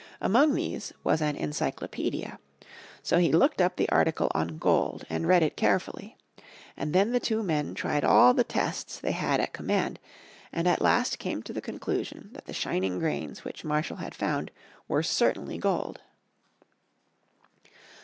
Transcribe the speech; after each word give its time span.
Among 0.19 0.55
these 0.55 0.93
was 1.03 1.21
an 1.21 1.35
Encyclopedia. 1.35 2.39
So 3.03 3.19
he 3.19 3.31
looked 3.31 3.61
up 3.61 3.75
the 3.75 3.87
article 3.89 4.31
on 4.33 4.57
gold 4.57 5.05
and 5.11 5.27
read 5.27 5.43
it 5.43 5.55
carefully. 5.55 6.17
And 6.75 6.91
then 6.91 7.11
the 7.11 7.19
two 7.19 7.43
men 7.43 7.75
tried 7.75 8.03
all 8.03 8.33
the 8.33 8.43
tests 8.43 8.99
they 8.99 9.11
had 9.11 9.39
at 9.39 9.53
command, 9.53 9.99
and 10.51 10.67
at 10.67 10.81
last 10.81 11.19
came 11.19 11.43
to 11.43 11.53
the 11.53 11.61
conclusion 11.61 12.29
that 12.33 12.45
the 12.47 12.51
shining 12.53 12.97
grains 12.97 13.43
which 13.45 13.63
Marshall 13.63 13.97
had 13.97 14.15
found 14.15 14.49
were 14.87 15.03
certainly 15.03 15.59
gold. 15.59 16.01